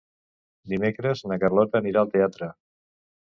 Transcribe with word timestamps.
Dimecres 0.71 1.21
na 1.31 1.37
Carlota 1.45 1.81
anirà 1.83 2.03
al 2.05 2.11
teatre. 2.17 2.49